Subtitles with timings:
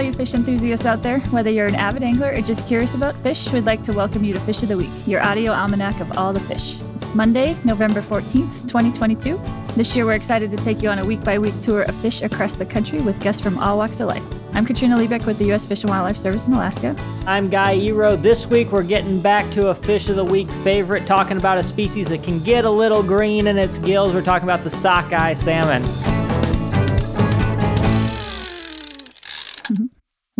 [0.00, 1.20] all you fish enthusiasts out there.
[1.28, 4.32] Whether you're an avid angler or just curious about fish, we'd like to welcome you
[4.32, 6.80] to Fish of the Week, your audio almanac of all the fish.
[6.94, 9.38] It's Monday, November 14th, 2022.
[9.76, 12.22] This year, we're excited to take you on a week by week tour of fish
[12.22, 14.22] across the country with guests from all walks of life.
[14.54, 15.66] I'm Katrina Liebich with the U.S.
[15.66, 16.96] Fish and Wildlife Service in Alaska.
[17.26, 18.20] I'm Guy Eroh.
[18.20, 21.62] This week, we're getting back to a Fish of the Week favorite, talking about a
[21.62, 24.14] species that can get a little green in its gills.
[24.14, 26.19] We're talking about the sockeye salmon.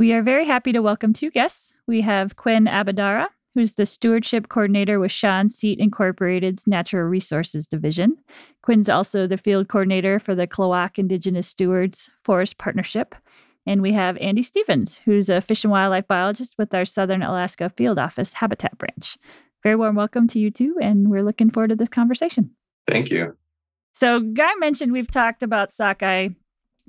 [0.00, 1.74] We are very happy to welcome two guests.
[1.86, 8.16] We have Quinn Aboudara, who's the stewardship coordinator with Shaan-Seet Incorporated's Natural Resources Division.
[8.62, 13.14] Quinn's also the field coordinator for the Klawock Indigenous Stewards Forest Partnership.
[13.66, 17.70] And we have Andy Stevens, who's a fish and wildlife biologist with our Southern Alaska
[17.76, 19.18] Field Office Habitat Branch.
[19.62, 22.52] Very warm welcome to you two, and we're looking forward to this conversation.
[22.90, 23.36] Thank you.
[23.92, 26.28] So, Guy mentioned we've talked about sockeye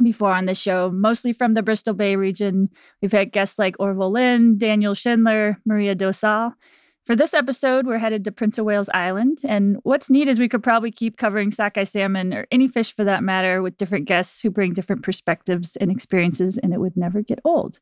[0.03, 2.69] before on the show, mostly from the Bristol Bay region.
[3.01, 6.53] We've had guests like Orville Lind, Daniel Schindler, Maria Dosal.
[7.05, 9.39] For this episode, we're headed to Prince of Wales Island.
[9.43, 13.03] And what's neat is we could probably keep covering sockeye salmon or any fish for
[13.03, 17.21] that matter with different guests who bring different perspectives and experiences, and it would never
[17.21, 17.79] get old.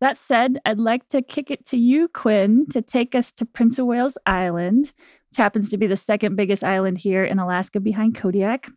[0.00, 3.78] That said, I'd like to kick it to you, Quinn, to take us to Prince
[3.78, 4.92] of Wales Island,
[5.30, 8.68] which happens to be the second biggest island here in Alaska behind Kodiak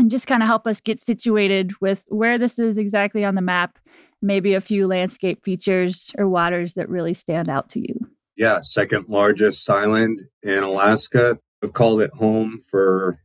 [0.00, 3.42] and just kind of help us get situated with where this is exactly on the
[3.42, 3.78] map,
[4.22, 7.94] maybe a few landscape features or waters that really stand out to you.
[8.34, 11.38] Yeah, second largest island in Alaska.
[11.62, 13.20] I've called it home for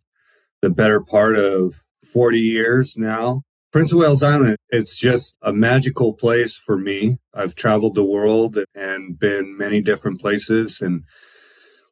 [0.61, 3.43] the better part of 40 years now.
[3.71, 7.19] Prince of Wales Island, it's just a magical place for me.
[7.33, 11.03] I've traveled the world and been many different places and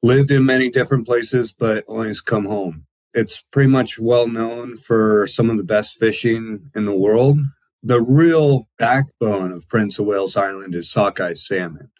[0.01, 2.85] lived in many different places, but always come home.
[3.13, 7.37] It's pretty much well known for some of the best fishing in the world.
[7.83, 11.91] The real backbone of Prince of Wales Island is sockeye salmon.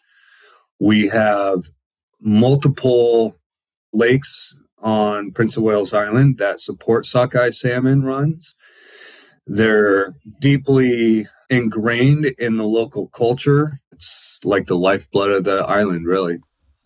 [0.80, 1.60] We have
[2.20, 3.36] multiple
[3.92, 8.54] lakes on Prince of Wales Island that support sockeye salmon runs.
[9.46, 13.80] They're deeply ingrained in the local culture.
[13.92, 16.38] It's like the lifeblood of the island, really.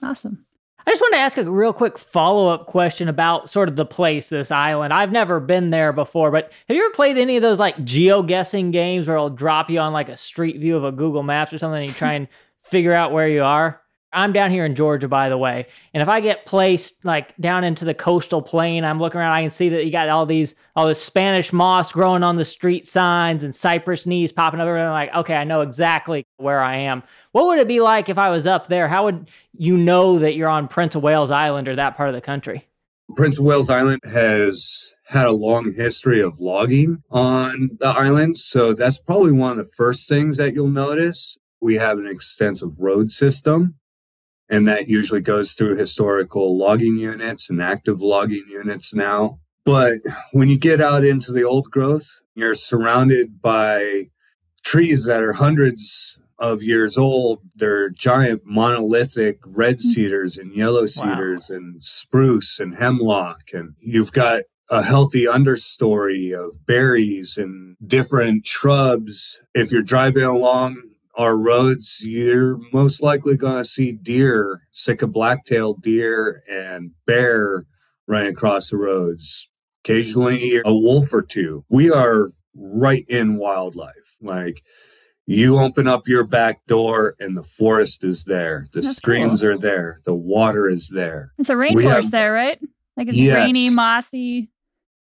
[0.03, 0.45] Awesome.
[0.89, 3.85] I just want to ask a real quick follow up question about sort of the
[3.85, 4.95] place, this island.
[4.95, 8.23] I've never been there before, but have you ever played any of those like geo
[8.23, 11.53] guessing games where it'll drop you on like a street view of a Google Maps
[11.53, 12.27] or something and you try and
[12.63, 13.83] figure out where you are?
[14.13, 15.67] I'm down here in Georgia, by the way.
[15.93, 19.43] And if I get placed like down into the coastal plain, I'm looking around, I
[19.43, 22.87] can see that you got all these, all this Spanish moss growing on the street
[22.87, 24.69] signs and cypress knees popping up.
[24.69, 27.03] And I'm like, okay, I know exactly where I am.
[27.33, 28.89] What would it be like if I was up there?
[28.89, 32.15] How would you know that you're on Prince of Wales Island or that part of
[32.15, 32.67] the country?
[33.15, 38.37] Prince of Wales Island has had a long history of logging on the island.
[38.37, 41.39] So that's probably one of the first things that you'll notice.
[41.61, 43.79] We have an extensive road system
[44.49, 49.41] and that usually goes through historical logging units and active logging units now.
[49.65, 49.99] But
[50.33, 54.11] when you get out into the old growth, you're surrounded by
[54.65, 57.41] trees that are hundreds of years old.
[57.55, 59.89] They're giant monolithic red hmm.
[59.89, 61.57] cedars and yellow cedars wow.
[61.57, 63.41] and spruce and hemlock.
[63.53, 69.43] And you've got a healthy understory of berries and different shrubs.
[69.55, 70.83] If you're driving along
[71.19, 77.67] our roads, you're most likely going to see deer, Sitka black-tailed deer and bear
[78.07, 79.51] running across the roads.
[79.85, 81.65] Occasionally a wolf or two.
[81.69, 84.17] We are right in wildlife.
[84.21, 84.63] Like
[85.27, 88.67] you open up your back door and the forest is there.
[88.73, 89.51] The That's streams cool.
[89.51, 90.01] are there.
[90.05, 91.33] The water is there.
[91.39, 92.61] It's a rainforest have, there, right?
[92.97, 93.35] Like it's yes.
[93.35, 94.51] rainy, mossy.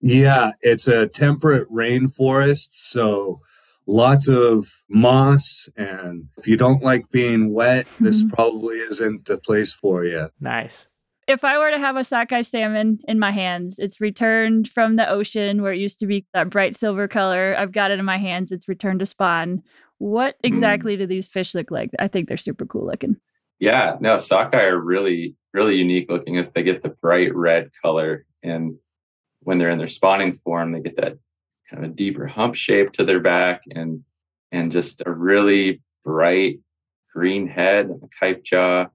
[0.00, 2.68] Yeah, it's a temperate rainforest.
[2.72, 3.40] So
[3.86, 5.68] lots of moss.
[5.76, 8.34] And if you don't like being wet, this mm-hmm.
[8.34, 10.28] probably isn't the place for you.
[10.40, 10.86] Nice.
[11.26, 15.08] If I were to have a sockeye salmon in my hands, it's returned from the
[15.08, 17.54] ocean where it used to be that bright silver color.
[17.56, 18.50] I've got it in my hands.
[18.50, 19.62] It's returned to spawn.
[19.98, 20.48] What mm.
[20.48, 21.00] exactly mm.
[21.00, 21.90] do these fish look like?
[21.98, 23.16] I think they're super cool looking.
[23.60, 26.36] Yeah, no, sockeye are really, really unique looking.
[26.36, 28.76] If they get the bright red color, and
[29.40, 31.18] when they're in their spawning form, they get that
[31.70, 34.02] kind of a deeper hump shape to their back and
[34.52, 36.58] and just a really bright
[37.12, 38.86] green head and a kype jaw.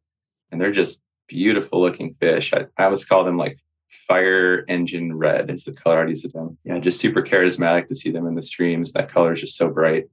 [0.52, 2.54] And they're just beautiful looking fish.
[2.54, 6.58] I, I always call them like fire engine red is the color I'd use them.
[6.64, 8.92] Yeah, just super charismatic to see them in the streams.
[8.92, 10.06] That color is just so bright.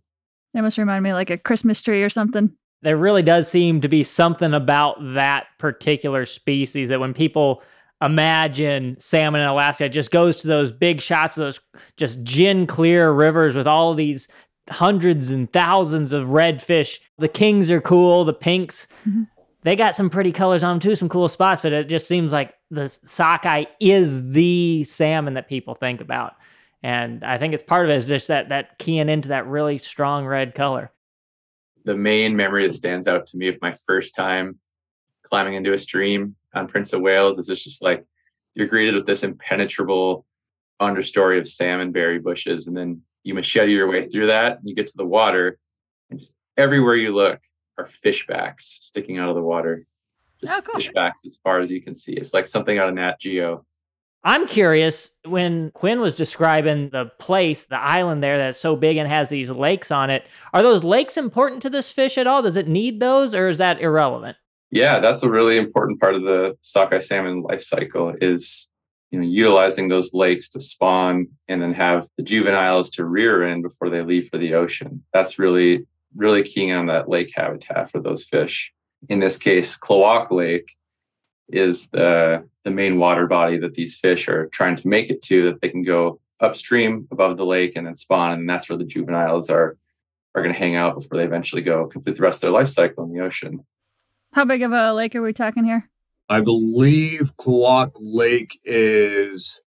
[0.55, 2.53] They must remind me like a Christmas tree or something.
[2.82, 7.62] There really does seem to be something about that particular species that when people
[8.02, 9.84] imagine salmon in Alaska.
[9.84, 11.60] It just goes to those big shots of those
[11.96, 14.28] just gin clear rivers with all these
[14.69, 17.00] hundreds and thousands of red fish.
[17.19, 18.88] The kings are cool, the pinks.
[19.08, 19.22] Mm-hmm.
[19.62, 22.32] They got some pretty colors on them too, some cool spots, but it just seems
[22.32, 26.34] like the sockeye is the salmon that people think about.
[26.82, 29.78] And I think it's part of it is just that that keying into that really
[29.78, 30.90] strong red color.
[31.84, 34.58] The main memory that stands out to me of my first time
[35.22, 38.04] climbing into a stream on Prince of Wales is it's just like
[38.54, 40.26] you're greeted with this impenetrable
[40.81, 44.58] understory of salmon berry bushes, and then you machete your way through that.
[44.58, 45.58] And you get to the water,
[46.10, 47.40] and just everywhere you look
[47.78, 49.87] are fishbacks sticking out of the water.
[50.40, 50.75] Just oh, cool.
[50.75, 52.12] fishbacks as far as you can see.
[52.12, 53.64] It's like something out of Nat Geo.
[54.25, 59.08] I'm curious when Quinn was describing the place, the island there that's so big and
[59.08, 60.25] has these lakes on it.
[60.52, 62.40] Are those lakes important to this fish at all?
[62.43, 64.37] Does it need those or is that irrelevant?
[64.73, 68.71] Yeah, that's a really important part of the sockeye salmon life cycle is
[69.11, 73.61] you know utilizing those lakes to spawn and then have the juveniles to rear in
[73.61, 75.05] before they leave for the ocean.
[75.13, 75.87] That's really
[76.17, 78.73] really keying on that lake habitat for those fish.
[79.09, 80.73] In this case, Klawock Lake
[81.51, 85.45] is the the main water body that these fish are trying to make it to
[85.51, 88.85] that they can go upstream above the lake and then spawn and that's where the
[88.85, 89.77] juveniles are
[90.35, 92.69] are going to hang out before they eventually go complete the rest of their life
[92.69, 93.67] cycle in the ocean.
[94.32, 95.90] How big of a lake are we talking here?
[96.29, 99.62] I believe Klawock Lake is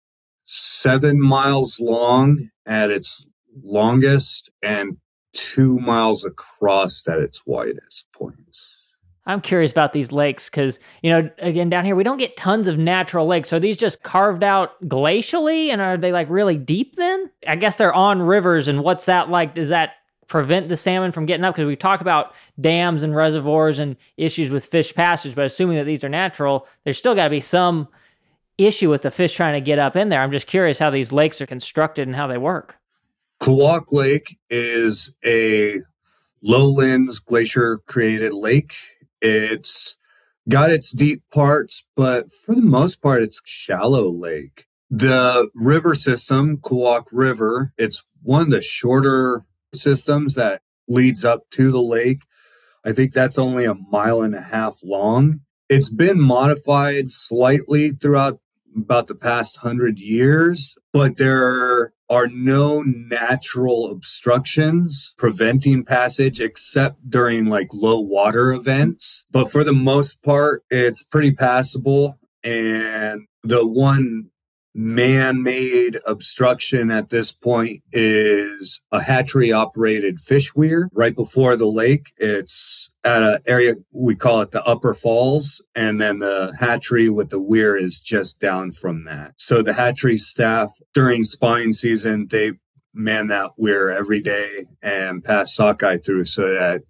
[0.46, 3.28] seven miles long at its
[3.64, 4.98] longest and
[5.34, 8.76] two miles across at its widest points.
[9.28, 12.68] I'm curious about these lakes because, you know, again, down here, we don't get tons
[12.68, 13.54] of natural lakes.
[13.54, 17.30] Are these just carved out glacially and are they like really deep then?
[17.48, 18.68] I guess they're on rivers.
[18.68, 19.58] And what's that like?
[19.58, 19.94] Is that
[20.28, 21.56] prevent the salmon from getting up?
[21.56, 25.86] Because we talk about dams and reservoirs and issues with fish passage, but assuming that
[25.86, 27.88] these are natural, there's still got to be some
[28.58, 30.22] issue with the fish trying to get up in there.
[30.22, 32.78] I'm just curious how these lakes are constructed and how they work.
[33.42, 35.82] Klawock Lake is a
[36.42, 38.76] lowlands glacier created lake.
[39.22, 39.98] It's
[40.48, 44.68] got its deep parts, but for the most part, it's shallow lake.
[44.90, 49.44] The river system, Klawock River, it's one of the shorter
[49.76, 52.20] systems that leads up to the lake.
[52.84, 55.40] I think that's only a mile and a half long.
[55.70, 58.40] It's been modified slightly throughout
[58.76, 67.46] about the past hundred years, but there are no natural obstructions preventing passage except during
[67.46, 69.26] like low water events.
[69.32, 72.20] But for the most part, it's pretty passable.
[72.44, 74.30] And the one
[74.78, 81.66] man made obstruction at this point is a hatchery operated fish weir right before the
[81.66, 82.10] lake.
[82.18, 87.30] It's at an area we call it the upper falls and then the hatchery with
[87.30, 92.54] the weir is just down from that so the hatchery staff during spawning season they
[92.94, 96.82] man that weir every day and pass sockeye through so that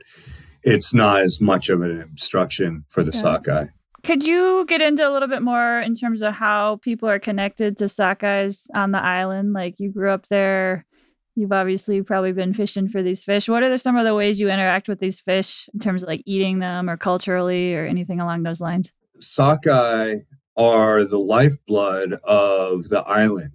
[0.64, 3.22] it's not as much of an obstruction for the yeah.
[3.22, 3.68] sockeye
[4.06, 7.75] could you get into a little bit more in terms of how people are connected
[7.78, 9.54] to sockeyes on the island?
[9.54, 10.86] Like you grew up there,
[11.34, 13.50] you've obviously probably been fishing for these fish.
[13.50, 16.22] What are some of the ways you interact with these fish in terms of like
[16.25, 18.94] eating them or culturally or anything along those lines?
[19.19, 20.18] Sockeye
[20.56, 23.52] are the lifeblood of the island.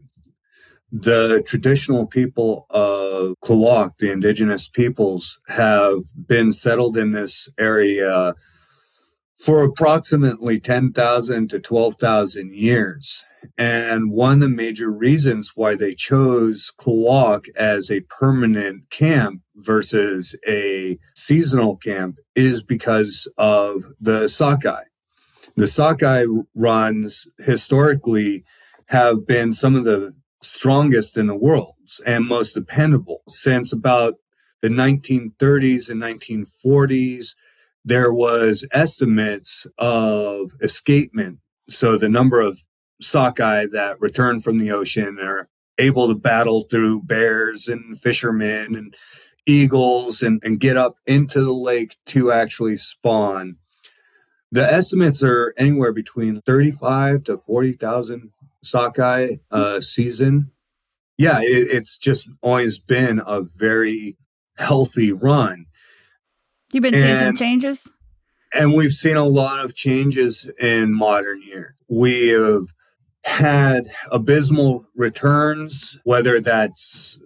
[0.92, 8.34] The traditional people of Klawock, the indigenous peoples, have been settled in this area
[9.40, 13.24] for approximately 10,000 to 12,000 years.
[13.56, 20.38] And one of the major reasons why they chose Klawock as a permanent camp versus
[20.46, 24.84] a seasonal camp is because of the sockeye.
[25.56, 28.44] The sockeye runs historically
[28.86, 31.74] have been some of the strongest in the world
[32.06, 34.16] and most dependable since about
[34.60, 37.34] the 1930s and 1940s
[37.84, 41.38] there was estimates of escapement.
[41.68, 42.60] So the number of
[43.00, 48.94] sockeye that return from the ocean are able to battle through bears and fishermen and
[49.46, 53.56] eagles and, and get up into the lake to actually spawn.
[54.52, 58.32] The estimates are anywhere between 35 to 40,000
[58.62, 60.50] sockeye a season.
[61.16, 64.16] Yeah, it, it's just always been a very
[64.56, 65.66] healthy run.
[66.72, 67.88] You've been seeing some changes?
[68.52, 71.76] And we've seen a lot of changes in modern year.
[71.88, 72.66] We have
[73.24, 77.20] had abysmal returns, whether that's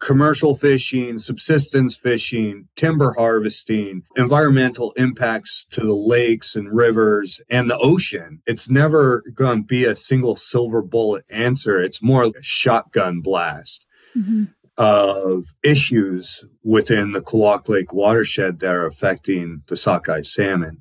[0.00, 7.78] commercial fishing, subsistence fishing, timber harvesting, environmental impacts to the lakes and rivers and the
[7.78, 8.40] ocean.
[8.46, 11.80] It's never going to be a single silver bullet answer.
[11.80, 13.86] It's more like a shotgun blast.
[14.16, 14.44] Mm-hmm.
[14.82, 20.80] Of issues within the Klawock Lake watershed that are affecting the sockeye salmon.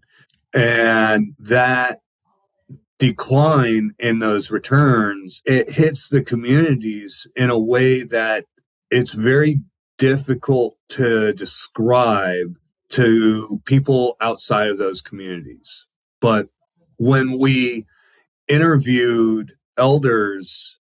[0.55, 1.99] And that
[2.97, 8.45] decline in those returns, it hits the communities in a way that
[8.89, 9.63] it's very
[9.97, 12.55] difficult to describe
[12.91, 15.87] to people outside of those communities.
[16.21, 16.47] But
[16.95, 17.85] when we
[18.47, 20.78] interviewed elders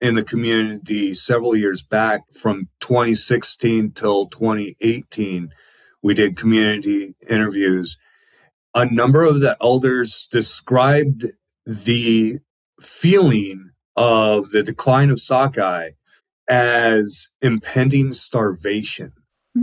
[0.00, 5.50] in the community several years back from 2016 till 2018,
[6.02, 7.98] we did community interviews.
[8.74, 11.26] A number of the elders described
[11.66, 12.38] the
[12.80, 15.90] feeling of the decline of sockeye
[16.48, 19.12] as impending starvation.
[19.54, 19.62] Hmm.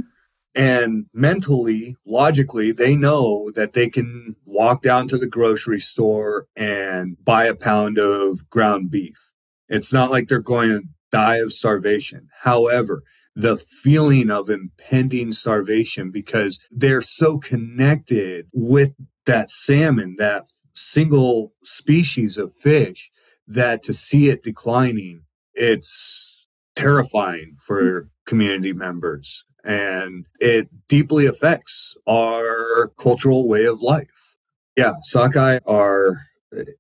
[0.54, 7.16] And mentally, logically, they know that they can walk down to the grocery store and
[7.24, 9.35] buy a pound of ground beef.
[9.68, 12.28] It's not like they're going to die of starvation.
[12.44, 13.02] However,
[13.36, 18.94] the feeling of impending starvation because they're so connected with
[19.26, 23.12] that salmon, that single species of fish,
[23.48, 29.46] that to see it declining, it's terrifying for community members.
[29.64, 34.36] And it deeply affects our cultural way of life.
[34.78, 36.28] Yeah, sockeye are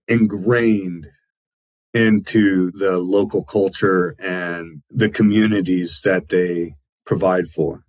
[0.07, 1.07] ingrained
[1.95, 6.75] into the local culture and the communities that they
[7.05, 7.85] provide for.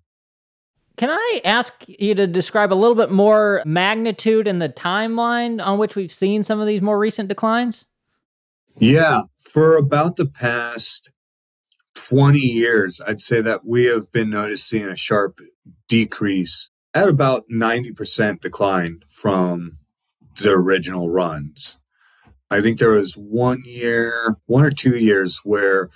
[0.97, 5.77] Can I ask you to describe a little bit more magnitude and the timeline on
[5.77, 7.87] which we've seen some of these more recent declines?
[8.79, 11.11] Yeah, for about the past
[11.95, 15.41] 20 years, I'd say that we have been noticing a sharp
[15.89, 19.79] decrease at about 90% decline from
[20.39, 21.79] the original runs.
[22.51, 25.91] I think there was one year, one or two years where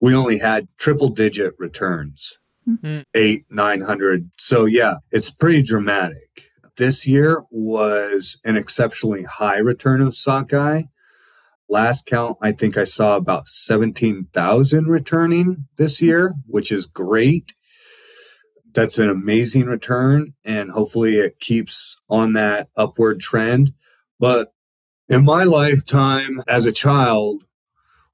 [0.00, 3.00] we only had triple digit returns, mm-hmm.
[3.14, 4.30] eight, 900.
[4.38, 6.50] So, yeah, it's pretty dramatic.
[6.76, 10.82] This year was an exceptionally high return of sockeye.
[11.68, 17.54] Last count, I think I saw about 17,000 returning this year, which is great.
[18.74, 23.72] That's an amazing return, and hopefully it keeps on that upward trend.
[24.18, 24.48] But
[25.08, 27.44] in my lifetime as a child,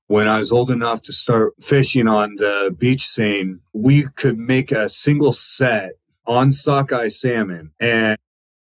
[0.09, 4.73] when I was old enough to start fishing on the beach seine, we could make
[4.73, 5.93] a single set
[6.27, 8.19] on sockeye salmon and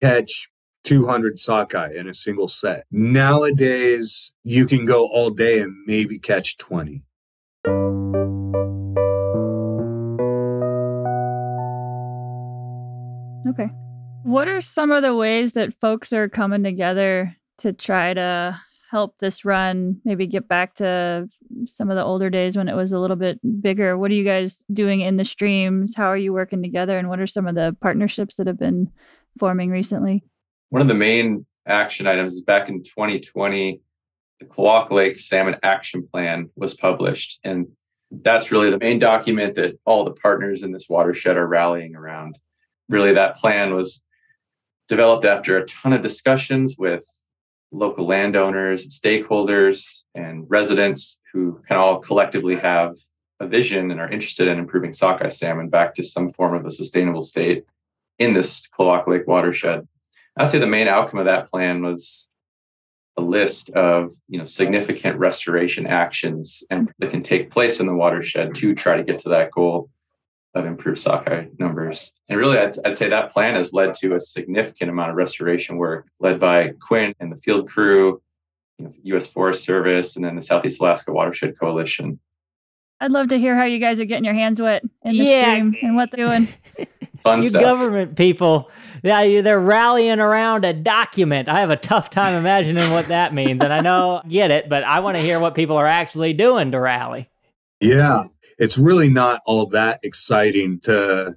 [0.01, 0.49] catch
[0.83, 2.85] 200 sockeye in a single set.
[2.91, 7.03] Nowadays, you can go all day and maybe catch 20.
[13.47, 13.69] Okay.
[14.23, 19.17] What are some of the ways that folks are coming together to try to help
[19.19, 21.27] this run maybe get back to
[21.65, 24.25] some of the older days when it was a little bit bigger what are you
[24.25, 27.55] guys doing in the streams how are you working together and what are some of
[27.55, 28.91] the partnerships that have been
[29.39, 30.21] forming recently
[30.69, 33.81] one of the main action items is back in 2020
[34.41, 37.39] the Klawock Lake Salmon Action Plan was published.
[37.43, 37.67] And
[38.09, 42.37] that's really the main document that all the partners in this watershed are rallying around.
[42.89, 44.03] Really, that plan was
[44.89, 47.05] developed after a ton of discussions with
[47.71, 52.95] local landowners, stakeholders, and residents who can all collectively have
[53.39, 56.71] a vision and are interested in improving sockeye salmon back to some form of a
[56.71, 57.65] sustainable state
[58.19, 59.87] in this Klawock Lake watershed.
[60.37, 62.29] I'd say the main outcome of that plan was
[63.17, 67.93] a list of you know significant restoration actions and that can take place in the
[67.93, 69.89] watershed to try to get to that goal
[70.53, 72.13] of improved sockeye numbers.
[72.29, 75.77] And really, I'd, I'd, say that plan has led to a significant amount of restoration
[75.77, 78.21] work led by Quinn and the field crew,
[78.77, 79.27] you know, U.S.
[79.27, 82.19] Forest Service, and then the Southeast Alaska Watershed Coalition.
[82.99, 85.53] I'd love to hear how you guys are getting your hands wet in the yeah.
[85.53, 86.47] stream and what they're doing.
[87.23, 87.43] Fun stuff.
[87.43, 87.61] you stuff.
[87.61, 88.71] government people,
[89.03, 91.49] yeah, they're rallying around a document.
[91.49, 94.83] I have a tough time imagining what that means, and I know get it, but
[94.83, 97.29] I want to hear what people are actually doing to rally.
[97.79, 98.23] Yeah,
[98.57, 101.35] it's really not all that exciting to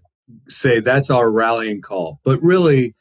[0.49, 2.21] say that's our rallying call.
[2.25, 2.95] But really,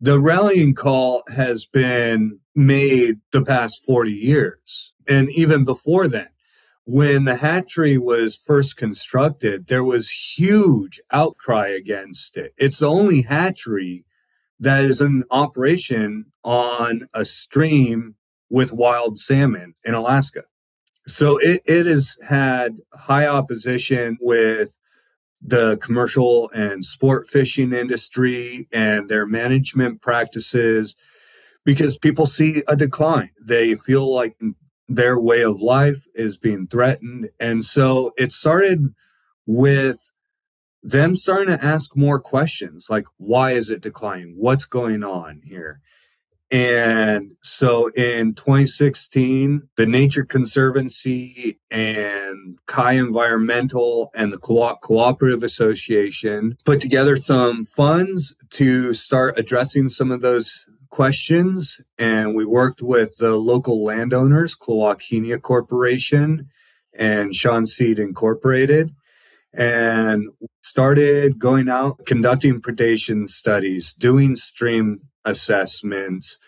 [0.00, 4.94] the rallying call has been made the past 40 years.
[5.08, 6.28] And even before then,
[6.84, 12.52] when the hatchery was first constructed, there was huge outcry against it.
[12.58, 14.04] It's the only hatchery
[14.60, 18.16] that is in operation on a stream
[18.50, 20.44] with wild salmon in Alaska.
[21.06, 24.76] So it, it has had high opposition with
[25.42, 30.96] the commercial and sport fishing industry and their management practices
[31.64, 33.30] because people see a decline.
[33.42, 34.36] They feel like
[34.88, 37.28] their way of life is being threatened.
[37.38, 38.94] And so it started
[39.46, 40.10] with
[40.82, 44.34] them starting to ask more questions like, why is it declining?
[44.36, 45.80] What's going on here?
[46.50, 56.56] And so in 2016, the Nature Conservancy and Kai Environmental and the Co- Cooperative Association
[56.64, 61.80] put together some funds to start addressing some of those questions.
[61.98, 66.50] And we worked with the local landowners, Klawock Corporation
[66.96, 68.94] and Shaan-Seet Incorporated,
[69.52, 70.28] and
[70.60, 76.38] started going out, conducting predation studies, doing stream assessments,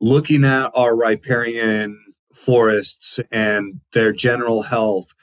[0.00, 1.98] looking at our riparian
[2.32, 5.14] forests and their general health,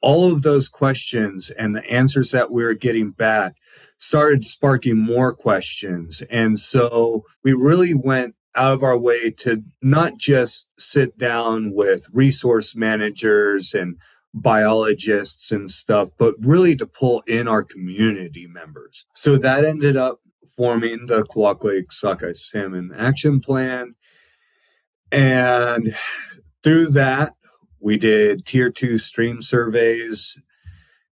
[0.00, 3.54] all of those questions and the answers that we were getting back
[3.98, 6.22] started sparking more questions.
[6.30, 12.06] And so we really went out of our way to not just sit down with
[12.12, 13.96] resource managers and
[14.34, 19.06] biologists and stuff, but really to pull in our community members.
[19.14, 20.20] So that ended up
[20.56, 23.94] forming the Klawock Lake Sockeye Salmon Action Plan.
[25.10, 25.94] And
[26.62, 27.32] through that,
[27.80, 30.40] we did tier two stream surveys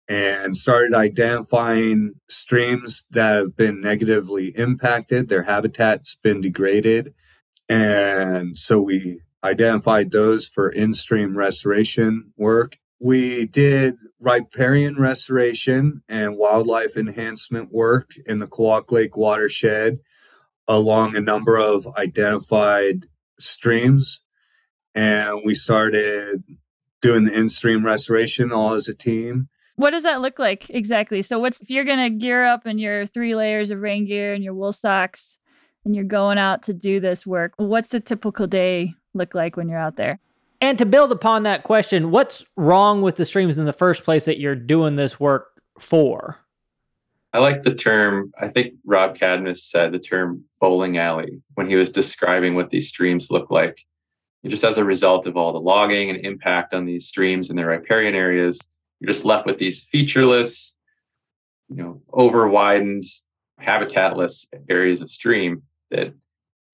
[0.09, 5.29] and started identifying streams that have been negatively impacted.
[5.29, 7.15] Their habitat's been degraded.
[7.69, 12.79] And so we identified those for in stream restoration work.
[13.01, 20.01] We did riparian restoration and wildlife enhancement work in the Klawock Lake watershed
[20.67, 23.07] along a number of identified
[23.39, 24.23] streams.
[24.95, 26.43] And we started
[27.01, 29.49] doing the in stream restoration all as a team.
[29.77, 31.23] What does that look like exactly?
[31.23, 34.35] So, what's if you're going to gear up in your three layers of rain gear
[34.35, 35.39] and your wool socks
[35.85, 39.69] and you're going out to do this work, what's a typical day look like when
[39.69, 40.19] you're out there?
[40.61, 44.25] And to build upon that question, what's wrong with the streams in the first place
[44.25, 46.39] that you're doing this work for?
[47.33, 51.77] I like the term, I think Rob Cadmus said the term bowling alley when he
[51.77, 53.85] was describing what these streams look like.
[54.47, 57.67] Just as a result of all the logging and impact on these streams and their
[57.67, 58.59] riparian areas,
[58.99, 60.77] you're just left with these featureless,
[61.69, 63.05] you know, over widened,
[63.61, 66.15] habitatless areas of stream that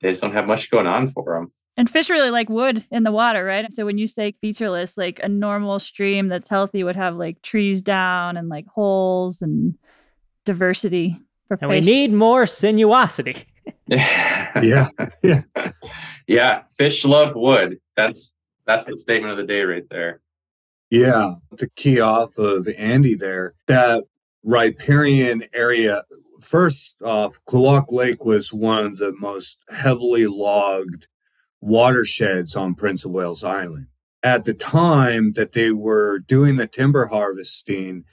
[0.01, 1.53] they just don't have much going on for them.
[1.77, 3.73] And fish really like wood in the water, right?
[3.73, 7.83] So when you say featureless, like a normal stream that's healthy would have like trees
[7.83, 9.77] down and like holes and
[10.45, 11.17] diversity
[11.49, 11.85] for and fish.
[11.85, 13.45] we need more sinuosity.
[13.87, 14.89] yeah.
[15.23, 15.43] Yeah.
[16.27, 16.63] yeah.
[16.71, 17.81] Fish love wood.
[17.97, 20.21] That's that's the statement of the day right there.
[20.91, 21.35] Yeah.
[21.59, 24.05] To key off of Andy there, that
[24.45, 26.05] riparian area,
[26.41, 31.09] first off, Klawock Lake was one of the most heavily logged
[31.64, 33.87] watersheds on Prince of Wales Island.
[34.22, 38.05] At the time that they were doing the timber harvesting,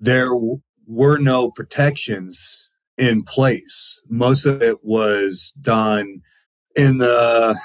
[0.00, 4.00] there w- were no protections in place.
[4.08, 6.22] Most of it was done
[6.76, 7.58] in the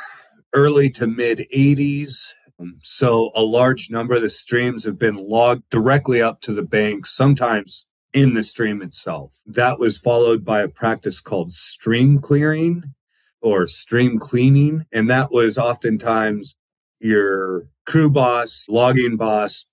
[0.54, 2.34] early to mid 80s.
[2.82, 7.06] So a large number of the streams have been logged directly up to the bank,
[7.06, 9.42] sometimes in the stream itself.
[9.46, 12.94] That was followed by a practice called stream clearing,
[13.44, 14.86] or stream cleaning.
[14.92, 16.56] And that was oftentimes
[17.00, 19.68] your crew boss, logging boss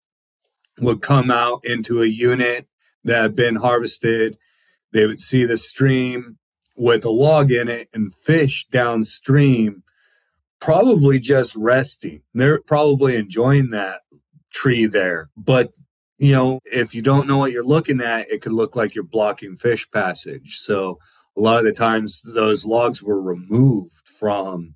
[0.81, 2.67] would come out into a unit
[3.05, 4.37] that had been harvested.
[4.93, 6.39] They would see the stream
[6.77, 9.85] with a log in it and fish downstream,
[10.61, 12.23] probably just resting.
[12.35, 14.01] They're probably enjoying that
[14.53, 15.31] tree there.
[15.37, 15.73] But,
[16.19, 19.05] you know, if you don't know what you're looking at, it could look like you're
[19.05, 20.57] blocking fish passage.
[20.57, 20.99] So
[21.37, 24.75] a lot of the times those logs were removed from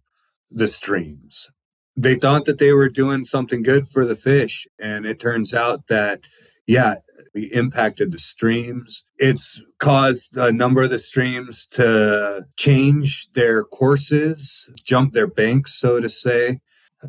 [0.51, 1.51] the streams.
[1.97, 4.67] They thought that they were doing something good for the fish.
[4.79, 6.21] And it turns out that,
[6.67, 6.97] yeah,
[7.35, 9.05] it impacted the streams.
[9.17, 16.01] It's caused a number of the streams to change their courses, jump their banks, so
[16.01, 16.61] to say.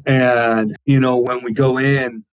[0.05, 2.25] And, you know, when we go in,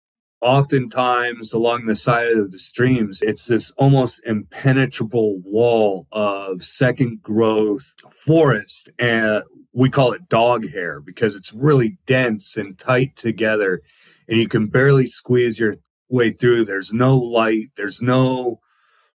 [0.42, 7.94] oftentimes along the side of the streams, it's this almost impenetrable wall of second growth
[8.10, 8.90] forest.
[8.98, 13.80] And we call it dog hair because it's really dense and tight together.
[14.28, 15.76] And you can barely squeeze your
[16.08, 16.64] way through.
[16.64, 18.60] There's no light, there's no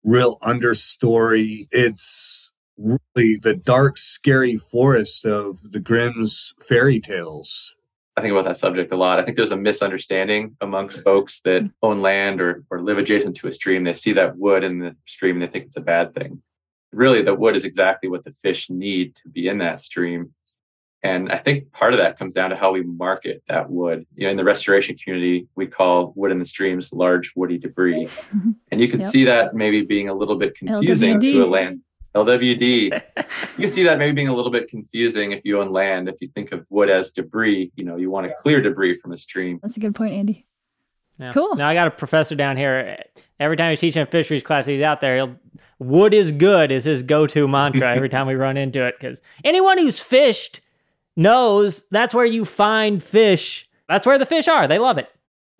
[0.02, 1.66] real understory.
[1.70, 7.76] It's really the dark, scary forest of the Grimm's fairy tales.
[8.16, 9.18] I think about that subject a lot.
[9.18, 13.48] I think there's a misunderstanding amongst folks that own land or, or live adjacent to
[13.48, 13.84] a stream.
[13.84, 16.42] They see that wood in the stream and they think it's a bad thing.
[16.92, 20.32] Really, the wood is exactly what the fish need to be in that stream.
[21.02, 24.06] And I think part of that comes down to how we market that wood.
[24.14, 28.08] You know, in the restoration community, we call wood in the streams large woody debris.
[28.72, 29.10] And you can Yep.
[29.10, 31.80] see that maybe being a little bit confusing to a land.
[32.16, 32.82] LWD.
[32.92, 32.92] you
[33.58, 36.08] can see that maybe being a little bit confusing if you own land.
[36.08, 39.12] If you think of wood as debris, you know, you want to clear debris from
[39.12, 39.60] a stream.
[39.62, 40.46] That's a good point, Andy.
[41.18, 41.32] Yeah.
[41.32, 41.56] Cool.
[41.56, 43.02] Now I got a professor down here.
[43.40, 45.16] Every time he's teaching a fisheries class, he's out there.
[45.16, 45.36] He'll,
[45.78, 48.96] wood is good is his go-to mantra every time we run into it.
[48.98, 50.60] Because anyone who's fished
[51.16, 53.68] knows that's where you find fish.
[53.88, 54.66] That's where the fish are.
[54.68, 55.08] They love it.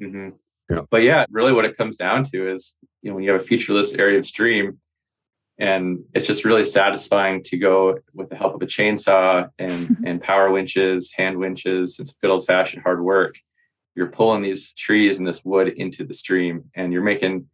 [0.01, 0.31] hmm
[0.71, 0.83] Yeah.
[0.91, 3.45] But yeah, really what it comes down to is, you know, when you have a
[3.45, 4.79] featureless area of stream,
[5.59, 10.23] and it's just really satisfying to go with the help of a chainsaw and and
[10.23, 13.37] power winches, hand winches, it's good old fashioned hard work.
[13.95, 17.47] You're pulling these trees and this wood into the stream, and you're making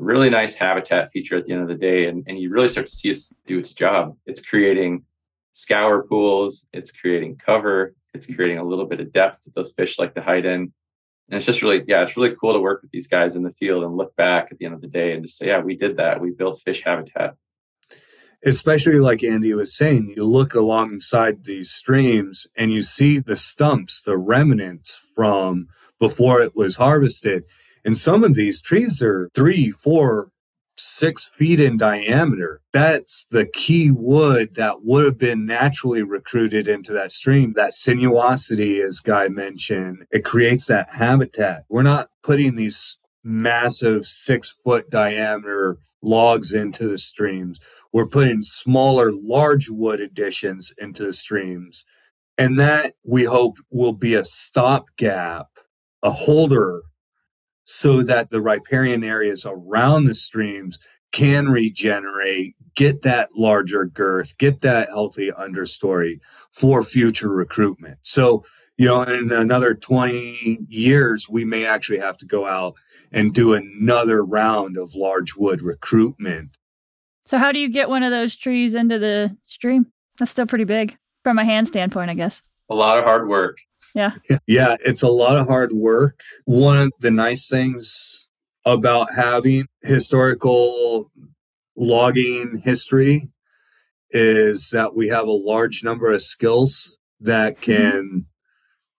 [0.00, 2.08] a really nice habitat feature at the end of the day.
[2.08, 4.16] And, and you really start to see it do its job.
[4.26, 5.04] It's creating
[5.52, 9.98] scour pools, it's creating cover, it's creating a little bit of depth that those fish
[9.98, 10.72] like to hide in.
[11.30, 13.52] And it's just really, yeah, it's really cool to work with these guys in the
[13.52, 15.76] field and look back at the end of the day and just say, yeah, we
[15.76, 16.20] did that.
[16.20, 17.36] We built fish habitat.
[18.44, 24.02] Especially like Andy was saying, you look alongside these streams and you see the stumps,
[24.02, 27.44] the remnants from before it was harvested.
[27.84, 30.28] And some of these trees are three, four,
[30.76, 32.60] six feet in diameter.
[32.72, 37.52] That's the key wood that would have been naturally recruited into that stream.
[37.54, 41.64] That sinuosity, as Guy mentioned, it creates that habitat.
[41.68, 47.58] We're not putting these massive six foot diameter logs into the streams.
[47.92, 51.84] We're putting smaller large wood additions into the streams.
[52.36, 55.46] And that we hope will be a stopgap
[56.04, 56.82] a holder
[57.64, 60.78] so that the riparian areas around the streams
[61.12, 66.18] can regenerate get that larger girth get that healthy understory
[66.52, 67.98] for future recruitment.
[68.02, 68.44] So
[68.76, 72.74] you know in another 20 years we may actually have to go out
[73.12, 76.56] and do another round of large wood recruitment
[77.26, 79.86] So, how do you get one of those trees into the stream?
[80.18, 82.42] That's still pretty big from a hand standpoint, I guess.
[82.70, 83.58] A lot of hard work.
[83.94, 84.12] Yeah,
[84.46, 86.20] Yeah, it's a lot of hard work.
[86.44, 88.28] One of the nice things
[88.64, 91.10] about having historical
[91.76, 93.30] logging history
[94.10, 97.72] is that we have a large number of skills that mm-hmm.
[97.72, 98.26] can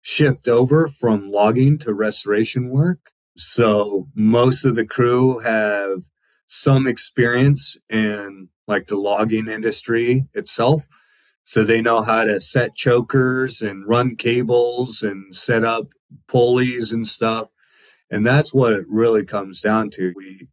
[0.04, 3.10] shift over from logging to restoration work.
[3.36, 6.02] So most of the crew have
[6.46, 10.86] some experience in like the logging industry itself.
[11.42, 15.88] So they know how to set chokers and run cables and set up
[16.28, 17.48] pulleys and stuff.
[18.10, 20.12] And that's what it really comes down to.
[20.14, 20.48] We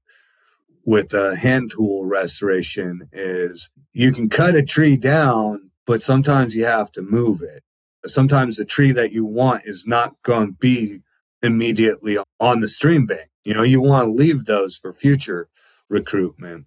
[0.85, 6.65] with the hand tool restoration is you can cut a tree down, but sometimes you
[6.65, 7.63] have to move it.
[8.05, 11.01] Sometimes the tree that you want is not going to be
[11.41, 13.29] immediately on the stream bank.
[13.43, 15.49] You know, you want to leave those for future
[15.89, 16.65] recruitment.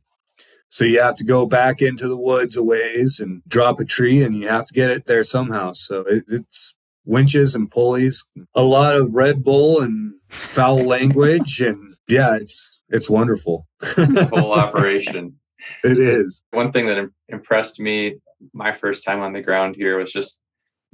[0.69, 4.23] So you have to go back into the woods a ways and drop a tree
[4.23, 5.73] and you have to get it there somehow.
[5.73, 11.61] So it, it's winches and pulleys, a lot of Red Bull and foul language.
[11.61, 13.69] And yeah, it's, it's wonderful.
[13.81, 15.37] The whole operation.
[15.85, 16.43] It is.
[16.51, 18.17] One thing that impressed me
[18.53, 20.45] my first time on the ground here was just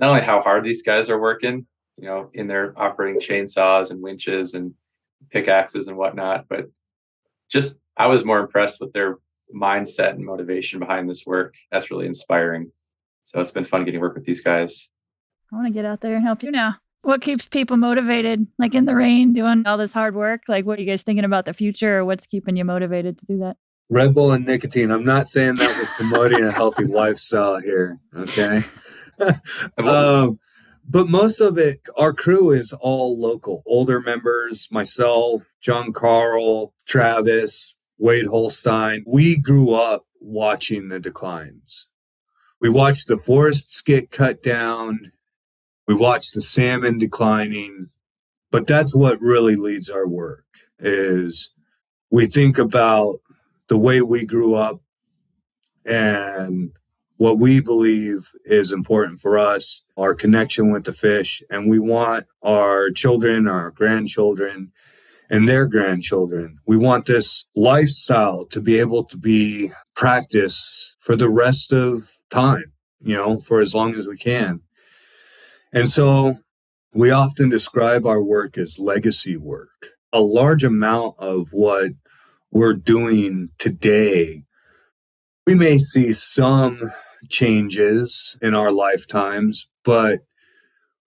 [0.01, 4.03] not only how hard these guys are working, you know, in their operating chainsaws and
[4.03, 4.75] winches and
[5.31, 6.71] pickaxes and whatnot, but
[7.51, 9.19] just I was more impressed with their
[9.55, 11.55] mindset and motivation behind this work.
[11.71, 12.73] That's really inspiring.
[13.25, 14.91] So it's been fun getting to work with these guys.
[15.53, 16.77] I want to get out there and help you now.
[17.03, 20.43] What keeps people motivated, like in the rain, doing all this hard work?
[20.49, 23.27] Like, what are you guys thinking about the future, or what's keeping you motivated to
[23.27, 23.57] do that?
[23.89, 24.91] Red Bull and nicotine.
[24.91, 27.99] I'm not saying that we're promoting a healthy lifestyle here.
[28.15, 28.61] Okay.
[29.79, 30.39] Um,
[30.89, 33.63] but most of it, our crew is all local.
[33.67, 39.05] Older members, myself, John Carl, Travis, Wade Holstein.
[39.07, 41.89] We grew up watching the declines.
[42.61, 45.13] We watched the forests get cut down.
[45.87, 47.91] We watched the salmon declining.
[48.51, 50.45] But that's what really leads our work
[50.79, 51.55] is
[52.11, 53.21] we think about
[53.69, 54.81] the way we grew up
[55.87, 56.73] and
[57.21, 61.43] what we believe is important for us, our connection with the fish.
[61.51, 64.73] And we want our children, our grandchildren,
[65.29, 66.61] and their grandchildren.
[66.67, 72.73] We want this lifestyle to be able to be practiced for the rest of time,
[73.03, 74.63] you know, for as long as we can.
[75.75, 76.39] And so
[76.95, 79.91] we often describe our work as legacy work.
[80.11, 81.91] A large amount of what
[82.51, 84.45] we're doing today,
[85.47, 86.81] we may see some
[87.29, 90.21] changes in our lifetimes, but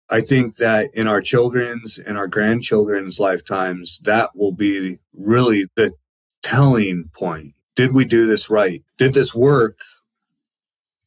[0.10, 5.94] I think that in our children's and our grandchildren's lifetimes, that will be really the
[6.42, 7.54] telling point.
[7.76, 8.84] Did we do this right?
[8.98, 9.80] Did this work?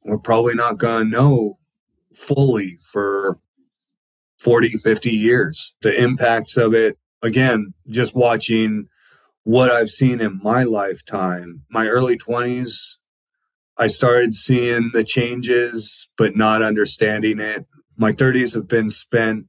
[0.04, 1.58] We're probably not going to know
[2.12, 3.38] fully for
[4.38, 5.74] 40, 50 years.
[5.82, 8.88] The impacts of it, again, just watching
[9.44, 12.96] what I've seen in my lifetime, my early 20s,
[13.78, 17.66] I started seeing the changes, but not understanding it.
[17.96, 19.46] My 30s have been spent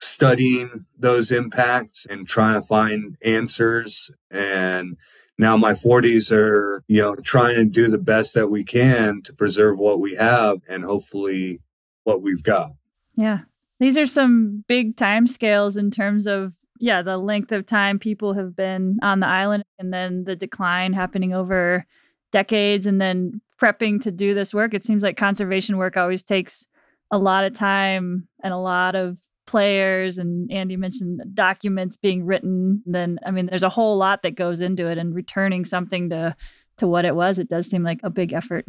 [0.00, 4.10] studying those impacts and trying to find answers.
[4.30, 4.96] And
[5.38, 9.32] now my 40s are, you know, trying to do the best that we can to
[9.32, 11.60] preserve what we have and hopefully
[12.04, 12.70] what we've got.
[13.16, 13.40] Yeah.
[13.80, 18.34] These are some big time scales in terms of yeah, the length of time people
[18.34, 21.86] have been on the island and then the decline happening over
[22.32, 24.74] decades and then prepping to do this work.
[24.74, 26.66] It seems like conservation work always takes
[27.10, 32.82] a lot of time and a lot of players and Andy mentioned documents being written.
[32.86, 36.34] Then I mean there's a whole lot that goes into it and returning something to
[36.78, 38.66] to what it was, it does seem like a big effort.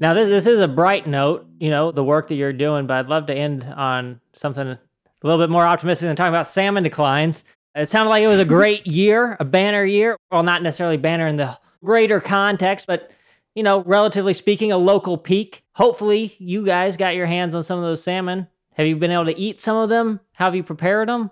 [0.00, 2.94] Now, this, this is a bright note, you know, the work that you're doing, but
[2.94, 4.78] I'd love to end on something a
[5.22, 7.44] little bit more optimistic than talking about salmon declines.
[7.74, 10.16] It sounded like it was a great year, a banner year.
[10.30, 13.10] Well, not necessarily banner in the greater context, but,
[13.54, 15.64] you know, relatively speaking, a local peak.
[15.72, 18.46] Hopefully, you guys got your hands on some of those salmon.
[18.74, 20.20] Have you been able to eat some of them?
[20.32, 21.30] How have you prepared them?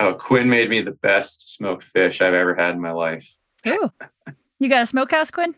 [0.00, 3.36] Oh, Quinn made me the best smoked fish I've ever had in my life.
[3.66, 3.90] Ooh.
[4.58, 5.54] You got a smokehouse, Quinn?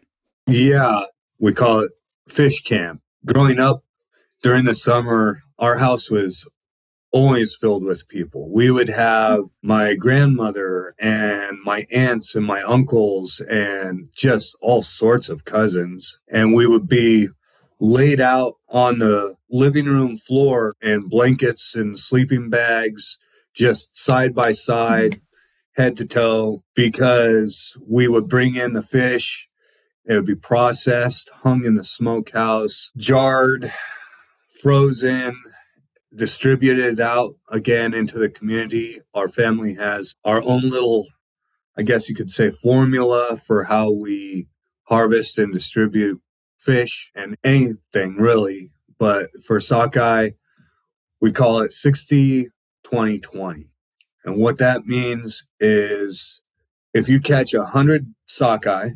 [0.46, 1.02] Yeah,
[1.38, 1.92] we call it
[2.28, 3.02] fish camp.
[3.26, 3.84] Growing up
[4.42, 6.48] during the summer, our house was
[7.10, 8.52] always filled with people.
[8.52, 9.68] We would have mm-hmm.
[9.68, 16.20] my grandmother and my aunts and my uncles and just all sorts of cousins.
[16.28, 17.28] And we would be
[17.80, 23.18] laid out on the living room floor in blankets and sleeping bags,
[23.54, 25.82] just side by side, mm-hmm.
[25.82, 29.48] head to toe, because we would bring in the fish
[30.08, 33.70] it would be processed, hung in the smokehouse, jarred,
[34.48, 35.38] frozen,
[36.14, 38.98] distributed out again into the community.
[39.14, 41.06] Our family has our own little,
[41.76, 44.48] I guess you could say, formula for how we
[44.84, 46.20] harvest and distribute
[46.58, 48.70] fish and anything really.
[48.98, 50.30] But for sockeye,
[51.20, 52.48] we call it 60
[52.84, 53.70] 20 20.
[54.24, 56.42] And what that means is
[56.94, 58.90] if you catch a 100 sockeye,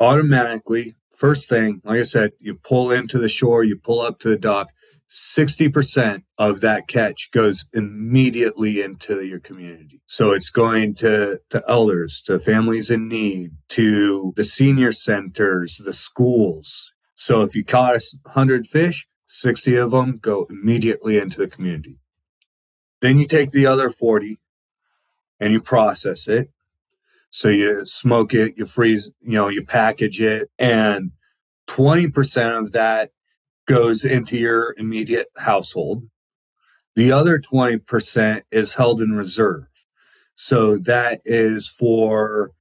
[0.00, 4.28] automatically, first thing, like I said, you pull into the shore, you pull up to
[4.28, 4.70] the dock,
[5.08, 10.02] 60% of that catch goes immediately into your community.
[10.06, 15.94] So it's going to, to elders, to families in need, to the senior centers, the
[15.94, 16.92] schools.
[17.14, 21.98] So if you caught a 100 fish, 60 of them go immediately into the community.
[23.00, 24.38] Then you take the other 40
[25.40, 26.50] and you process it.
[27.30, 31.12] So you smoke it, you freeze, you know, you package it, and
[31.66, 33.10] 20% of that
[33.68, 36.08] goes into your immediate household.
[36.96, 39.66] The other 20% is held in reserve.
[40.34, 42.52] So that is for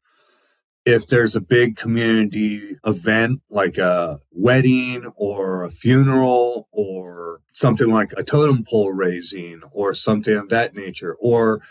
[0.85, 8.13] if there's a big community event like a wedding or a funeral or something like
[8.15, 11.61] a totem pole raising or something of that nature, or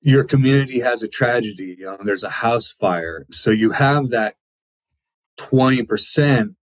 [0.00, 3.26] your community has a tragedy, you know, there's a house fire.
[3.30, 4.36] So you have that
[5.38, 6.54] 20%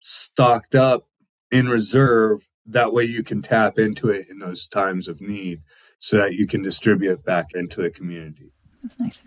[0.00, 1.08] stocked up
[1.52, 2.48] in reserve.
[2.66, 5.62] That way you can tap into it in those times of need
[5.98, 8.52] so that you can distribute it back into the community.
[8.82, 9.22] That's nice.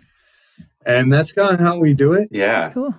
[0.84, 2.28] And that's kind of how we do it.
[2.30, 2.68] Yeah.
[2.70, 2.94] Cool.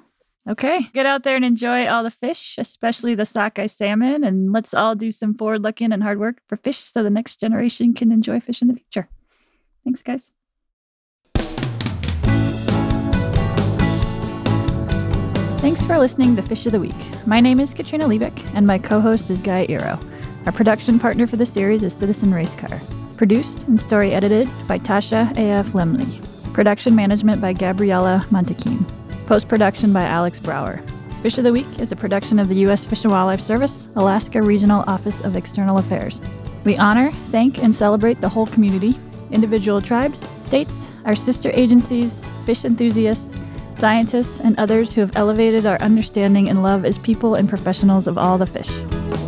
[0.48, 0.88] Okay.
[0.94, 4.24] Get out there and enjoy all the fish, especially the sockeye salmon.
[4.24, 7.40] And let's all do some forward looking and hard work for fish so the next
[7.40, 9.10] generation can enjoy fish in the future.
[9.84, 10.32] Thanks, guys.
[15.58, 16.96] Thanks for listening to Fish of the Week.
[17.26, 20.00] My name is Katrina Liebich, and my co host is Guy Eroh.
[20.46, 22.80] Our production partner for the series is Citizen Racecar.
[23.17, 25.65] Produced and story edited by Tasha A.F.
[25.70, 26.54] Lemley.
[26.54, 28.86] Production management by Gabriella Montequin.
[29.26, 30.78] Post production by Alex Brower.
[31.24, 32.86] Fish of the Week is a production of the U.S.
[32.86, 36.22] Fish and Wildlife Service, Alaska Regional Office of External Affairs.
[36.65, 38.93] We honor, thank, and celebrate the whole community,
[39.32, 43.37] individual tribes, states, our sister agencies, fish enthusiasts,
[43.78, 48.18] scientists, and others who have elevated our understanding and love as people and professionals of
[48.18, 49.27] all the fish.